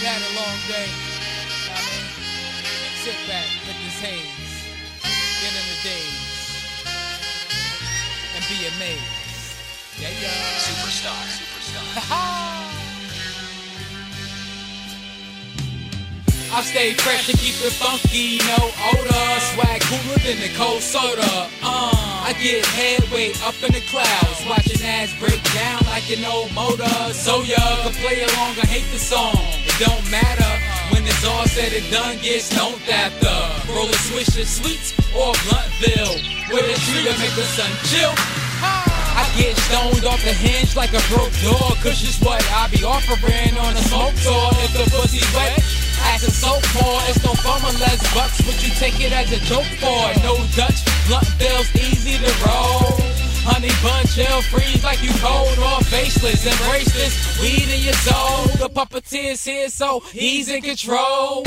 You 0.00 0.06
had 0.06 0.22
a 0.22 0.32
long 0.32 0.56
day. 0.64 0.88
I 1.68 1.76
mean, 1.84 2.08
sit 3.04 3.20
back, 3.28 3.44
let 3.68 3.76
this 3.84 4.00
haze 4.00 4.64
get 5.44 5.52
in 5.52 5.66
the 5.68 5.76
days 5.84 6.40
and 8.34 8.40
be 8.48 8.64
amazed. 8.64 9.04
Yeah, 10.00 10.08
yeah. 10.08 10.32
Superstar, 10.64 11.20
superstar. 11.36 12.00
I 16.50 16.62
stay 16.62 16.94
fresh 16.94 17.28
and 17.28 17.38
keep 17.38 17.60
it 17.60 17.72
funky, 17.76 18.38
no 18.56 18.72
odor. 18.96 19.40
Swag 19.52 19.82
cooler 19.82 20.18
than 20.24 20.40
the 20.40 20.48
cold 20.56 20.80
soda. 20.80 21.50
Uh, 21.62 21.99
I 22.30 22.32
get 22.38 22.64
headway 22.78 23.34
up 23.42 23.58
in 23.58 23.74
the 23.74 23.82
clouds, 23.90 24.46
watching 24.46 24.78
ass 24.86 25.10
break 25.18 25.42
down 25.50 25.82
like 25.90 26.06
an 26.14 26.22
old 26.22 26.54
motor. 26.54 26.86
So 27.10 27.42
ya 27.42 27.58
can 27.82 27.90
play 27.98 28.22
along 28.22 28.54
I 28.54 28.70
hate 28.70 28.86
the 28.94 29.02
song. 29.02 29.34
It 29.66 29.74
don't 29.82 30.06
matter 30.14 30.46
when 30.94 31.02
it's 31.02 31.26
all 31.26 31.42
said 31.50 31.74
and 31.74 31.82
done. 31.90 32.22
Get 32.22 32.46
stoned 32.46 32.86
after. 32.86 33.34
Roll 33.74 33.90
a 33.90 33.98
Swisher 34.06 34.46
Sweets 34.46 34.94
or 35.10 35.34
Bluntville 35.42 36.22
with 36.54 36.70
a 36.70 36.78
tree 36.86 37.02
to 37.02 37.18
make 37.18 37.34
the 37.34 37.42
sun 37.50 37.66
chill. 37.90 38.14
I 38.62 39.26
get 39.34 39.58
stoned 39.66 40.06
off 40.06 40.22
the 40.22 40.30
hinge 40.30 40.78
like 40.78 40.94
a 40.94 41.02
broke 41.10 41.34
door. 41.42 41.74
Cause 41.82 41.98
it's 42.06 42.22
what 42.22 42.46
I 42.54 42.70
be 42.70 42.86
offering 42.86 43.58
on 43.58 43.74
a 43.74 43.82
smoke 43.90 44.14
tour. 44.22 44.54
If 44.62 44.78
the 44.78 44.86
pussy 44.86 45.18
wet, 45.34 45.58
It's 47.50 47.62
no 47.62 47.66
fun 47.66 47.74
unless 47.74 48.14
bucks, 48.14 48.40
but 48.42 48.62
you 48.62 48.70
take 48.74 49.00
it 49.00 49.12
as 49.12 49.32
a 49.32 49.40
joke 49.44 49.66
for. 49.80 50.22
No 50.22 50.36
Dutch, 50.54 50.84
blunt 51.08 51.26
bills, 51.38 51.74
easy 51.74 52.18
to 52.18 52.32
roll. 52.46 52.94
Honey 53.42 53.72
bun, 53.82 54.06
chill, 54.06 54.42
freeze 54.42 54.84
like 54.84 55.02
you 55.02 55.10
cold 55.18 55.58
or 55.58 55.80
faceless. 55.84 56.46
Embrace 56.46 56.92
this 56.92 57.40
weed 57.40 57.68
in 57.72 57.82
your 57.82 57.94
soul. 58.06 58.46
The 58.60 58.70
puppeteer's 58.70 59.42
here, 59.44 59.68
so 59.68 60.00
he's 60.12 60.48
in 60.48 60.62
control. 60.62 61.42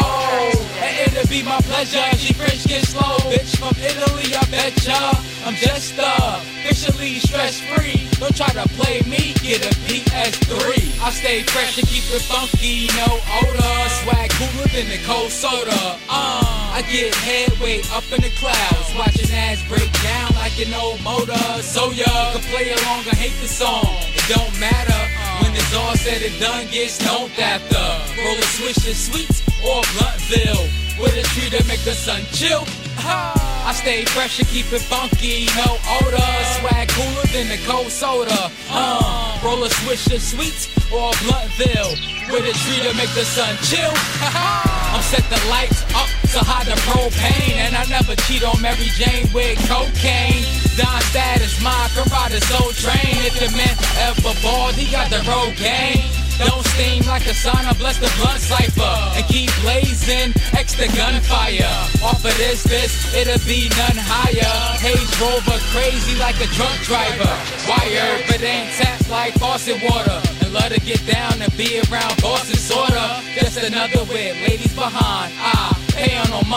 Oh, 0.00 0.68
and 0.80 1.12
it'll 1.12 1.28
be 1.28 1.42
my 1.42 1.60
pleasure. 1.62 2.16
She 2.16 2.32
French 2.32 2.64
get 2.66 2.84
slow, 2.86 3.18
bitch 3.28 3.56
from 3.58 3.76
Italy, 3.76 4.34
I 4.34 4.44
betcha. 4.50 5.32
I'm 5.44 5.56
just 5.56 5.98
uh, 5.98 6.40
officially 6.64 7.18
stress 7.18 7.60
free. 7.60 8.08
Don't 8.20 8.34
try 8.36 8.48
to 8.54 8.68
play 8.78 9.02
me, 9.02 9.34
get 9.42 9.66
a 9.66 9.68
PS3. 9.68 9.81
I 9.81 9.81
stay 11.12 11.42
fresh 11.42 11.78
and 11.78 11.86
keep 11.86 12.04
it 12.10 12.22
funky, 12.24 12.88
no 12.96 13.20
odor. 13.40 13.76
Swag 14.02 14.30
cooler 14.30 14.68
than 14.72 14.88
the 14.88 14.98
cold 15.06 15.30
soda. 15.30 16.00
Uh, 16.08 16.72
I 16.72 16.82
get 16.90 17.14
headway 17.14 17.80
up 17.92 18.04
in 18.10 18.22
the 18.22 18.32
clouds, 18.40 18.88
watching 18.96 19.30
ass 19.30 19.62
break 19.68 19.92
down 20.02 20.34
like 20.34 20.56
an 20.58 20.72
old 20.74 21.00
motor. 21.02 21.62
So 21.62 21.92
ya 21.92 22.08
can 22.32 22.42
play 22.48 22.72
along 22.72 23.06
or 23.06 23.16
hate 23.16 23.36
the 23.40 23.48
song. 23.48 23.86
It 24.16 24.24
don't 24.28 24.54
matter 24.58 25.00
when 25.44 25.52
it's 25.54 25.74
all 25.76 25.94
said 25.96 26.22
and 26.22 26.38
done. 26.40 26.66
Get 26.72 26.90
stoned 26.90 27.38
after. 27.38 27.84
Roll 28.16 28.36
a 28.36 28.48
Swisher 28.56 28.96
Sweets 28.96 29.44
or 29.60 29.82
Bluntville 29.94 30.66
with 30.98 31.14
a 31.16 31.24
tree 31.34 31.50
to 31.50 31.62
make 31.68 31.80
the 31.84 31.92
sun 31.92 32.22
chill. 32.32 32.64
I 33.04 33.72
stay 33.74 34.04
fresh 34.04 34.38
and 34.38 34.48
keep 34.48 34.72
it 34.72 34.82
funky, 34.82 35.46
no 35.56 35.76
odor. 36.00 36.32
Swag 36.58 36.88
cooler 36.88 37.11
than 37.32 37.48
the 37.48 37.56
cold 37.64 37.88
soda. 37.88 38.52
Uh, 38.68 39.40
roll 39.42 39.64
a 39.64 39.68
Swisher 39.80 40.20
Sweets 40.20 40.68
or 40.92 41.08
a 41.08 41.16
Bluntville 41.24 41.96
with 42.28 42.44
a 42.44 42.52
tree 42.60 42.80
to 42.84 42.92
make 42.92 43.08
the 43.16 43.24
sun 43.24 43.56
chill. 43.64 43.92
I'm 44.92 45.00
set 45.00 45.24
the 45.32 45.40
lights 45.48 45.80
up 45.96 46.12
to 46.36 46.40
hide 46.44 46.68
the 46.68 46.76
propane, 46.84 47.56
and 47.56 47.74
I 47.74 47.88
never 47.88 48.14
cheat 48.28 48.44
on 48.44 48.60
Mary 48.60 48.92
Jane 49.00 49.32
with 49.32 49.56
cocaine. 49.64 50.44
Don 50.76 51.00
status, 51.08 51.56
my 51.64 51.88
ride 52.12 52.36
is 52.36 52.44
so 52.52 52.60
trained. 52.76 53.24
If 53.24 53.40
the 53.40 53.48
man 53.56 53.76
ever 54.04 54.36
bald, 54.44 54.76
he 54.76 54.92
got 54.92 55.08
the 55.08 55.24
road 55.24 55.56
game. 55.56 56.04
Don't 56.36 56.64
steam 56.76 56.91
a 57.32 57.34
sauna, 57.34 57.72
bless 57.78 57.96
the 57.96 58.12
blunt 58.20 58.40
cipher 58.40 58.94
And 59.16 59.24
keep 59.26 59.48
blazing, 59.62 60.32
extra 60.52 60.86
gunfire. 60.88 61.72
Off 62.04 62.24
of 62.24 62.36
this, 62.36 62.62
this, 62.64 62.92
it'll 63.14 63.40
be 63.48 63.68
none 63.80 63.96
higher. 63.96 64.56
Haze 64.84 65.12
rover 65.20 65.58
crazy 65.72 66.14
like 66.20 66.36
a 66.44 66.48
drunk 66.52 66.76
driver. 66.84 67.32
Wire, 67.68 68.20
but 68.28 68.42
ain't 68.42 68.70
tapped 68.76 69.08
like 69.08 69.32
faucet 69.40 69.80
water. 69.88 70.20
And 70.42 70.52
love 70.52 70.72
to 70.76 70.80
get 70.80 71.00
down 71.06 71.40
and 71.40 71.52
be 71.56 71.80
around 71.88 72.20
bosses, 72.20 72.60
sorta. 72.60 73.22
Just 73.34 73.56
another 73.56 74.04
with 74.12 74.36
ladies 74.44 74.74
behind. 74.74 75.32
I 75.32 75.72
pay 75.96 76.16
on 76.16 76.28
it 76.28 76.48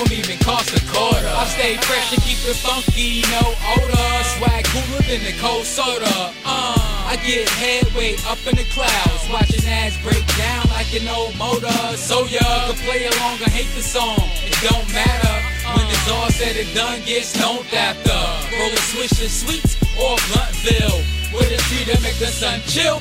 don't 0.00 0.12
even 0.16 0.38
cost 0.38 0.72
a 0.72 0.80
quarter 0.88 1.28
I 1.28 1.44
stay 1.44 1.76
fresh 1.76 2.12
and 2.12 2.22
keep 2.22 2.40
it 2.48 2.56
funky, 2.56 3.20
no 3.28 3.52
odor 3.76 4.10
Swag 4.32 4.64
cooler 4.72 5.02
than 5.04 5.20
the 5.28 5.36
cold 5.40 5.64
soda 5.64 6.32
uh, 6.44 6.80
I 7.10 7.16
get 7.26 7.48
headway 7.48 8.14
up 8.30 8.38
in 8.46 8.54
the 8.54 8.64
clouds, 8.70 9.28
watching 9.28 9.66
ass 9.66 10.00
break 10.00 10.24
down 10.38 10.62
like 10.70 10.94
an 10.94 11.08
old 11.08 11.36
motor. 11.36 11.66
So 11.96 12.24
ya 12.26 12.38
can 12.38 12.76
play 12.86 13.04
along 13.04 13.42
or 13.42 13.50
hate 13.50 13.66
the 13.74 13.82
song. 13.82 14.30
It 14.46 14.54
don't 14.62 14.86
matter 14.94 15.34
when 15.74 15.90
it's 15.90 16.08
all 16.08 16.30
said 16.30 16.54
and 16.56 16.72
done. 16.72 17.00
Get 17.04 17.24
stoned 17.24 17.66
after. 17.74 18.14
Roll 18.56 18.70
a 18.70 18.78
sweets 18.78 19.74
or 19.98 20.16
Bluntville 20.30 21.02
with 21.34 21.50
a 21.50 21.58
tree 21.66 21.92
to 21.92 22.00
make 22.00 22.18
the 22.22 22.30
sun 22.30 22.60
chill. 22.68 23.00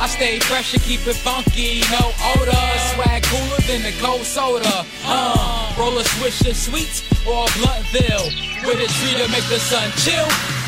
I 0.00 0.06
stay 0.06 0.38
fresh 0.40 0.72
and 0.72 0.82
keep 0.82 1.06
it 1.06 1.16
funky, 1.16 1.82
no 1.92 2.10
odor. 2.32 2.56
Swag 2.94 3.22
cooler 3.24 3.60
than 3.68 3.82
the 3.82 3.92
cold 4.00 4.22
soda. 4.22 4.86
Uh, 5.04 5.74
roll 5.78 5.98
a 5.98 6.02
Swisher 6.02 6.54
Sweets 6.54 7.02
or 7.26 7.44
Bluntville 7.60 8.32
with 8.64 8.80
a 8.80 8.88
tree 8.96 9.22
to 9.22 9.30
make 9.30 9.44
the 9.50 9.60
sun 9.60 9.90
chill. 9.98 10.59